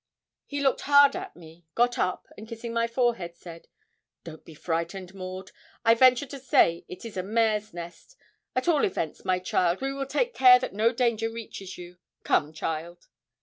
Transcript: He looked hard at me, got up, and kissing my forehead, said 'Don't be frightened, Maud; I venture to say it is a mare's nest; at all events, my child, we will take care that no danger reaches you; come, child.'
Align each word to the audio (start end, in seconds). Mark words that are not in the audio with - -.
He 0.47 0.61
looked 0.61 0.81
hard 0.81 1.15
at 1.15 1.35
me, 1.35 1.67
got 1.75 1.99
up, 1.99 2.25
and 2.35 2.47
kissing 2.47 2.73
my 2.73 2.87
forehead, 2.87 3.35
said 3.35 3.67
'Don't 4.23 4.43
be 4.43 4.55
frightened, 4.55 5.13
Maud; 5.13 5.51
I 5.85 5.93
venture 5.93 6.25
to 6.25 6.39
say 6.39 6.85
it 6.87 7.05
is 7.05 7.17
a 7.17 7.21
mare's 7.21 7.71
nest; 7.71 8.15
at 8.55 8.67
all 8.67 8.83
events, 8.83 9.23
my 9.23 9.37
child, 9.37 9.79
we 9.79 9.93
will 9.93 10.07
take 10.07 10.33
care 10.33 10.57
that 10.57 10.73
no 10.73 10.91
danger 10.91 11.29
reaches 11.29 11.77
you; 11.77 11.97
come, 12.23 12.51
child.' 12.51 13.09